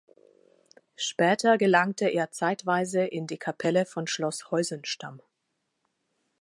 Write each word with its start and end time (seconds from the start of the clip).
Später 0.95 1.59
gelangte 1.59 2.07
er 2.09 2.31
zeitweise 2.31 3.03
in 3.05 3.27
die 3.27 3.37
Kapelle 3.37 3.85
von 3.85 4.07
Schloss 4.07 4.49
Heusenstamm. 4.49 5.21